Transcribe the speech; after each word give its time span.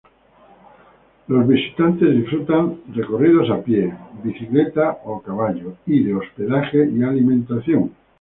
Los 1.27 1.47
visitantes 1.47 2.09
disfrutan 2.09 2.79
recorridos 2.91 3.51
a 3.51 3.61
pie, 3.63 3.93
bicicleta 4.23 4.97
o 5.05 5.17
a 5.17 5.21
caballo, 5.21 5.75
hospedaje 6.17 6.89
y 6.89 7.03
alimentación. 7.03 7.91